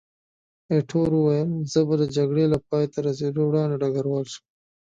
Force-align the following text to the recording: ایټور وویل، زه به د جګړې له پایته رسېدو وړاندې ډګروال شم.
ایټور 0.73 1.11
وویل، 1.15 1.49
زه 1.71 1.79
به 1.87 1.95
د 2.01 2.03
جګړې 2.15 2.45
له 2.53 2.57
پایته 2.67 2.97
رسېدو 3.07 3.41
وړاندې 3.45 3.79
ډګروال 3.81 4.25
شم. 4.33 4.43